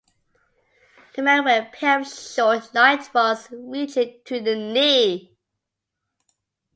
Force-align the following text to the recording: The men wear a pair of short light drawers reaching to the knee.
The 1.15 1.21
men 1.21 1.43
wear 1.45 1.61
a 1.61 1.65
pair 1.69 1.99
of 2.01 2.07
short 2.07 2.73
light 2.73 3.07
drawers 3.11 3.47
reaching 3.51 4.19
to 4.25 4.39
the 4.41 4.55
knee. 4.55 5.37